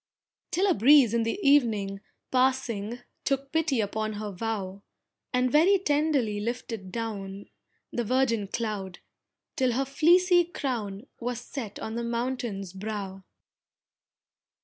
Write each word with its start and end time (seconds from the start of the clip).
Till 0.49 0.65
a 0.65 0.73
breeze 0.73 1.13
in 1.13 1.21
the 1.21 1.37
evening 1.43 2.01
passing 2.31 3.01
Took 3.23 3.51
pity 3.51 3.79
upon 3.79 4.13
her 4.13 4.31
vow, 4.31 4.81
And 5.31 5.51
very 5.51 5.77
tenderly 5.77 6.39
lifted 6.39 6.91
down 6.91 7.45
The 7.93 8.03
virgin 8.03 8.47
Cloud, 8.47 8.97
till 9.55 9.73
her 9.73 9.85
fleecy 9.85 10.45
crown 10.45 11.05
Was 11.19 11.39
set 11.39 11.77
on 11.77 11.93
the 11.93 12.03
Mountain's 12.03 12.73
brow. 12.73 13.21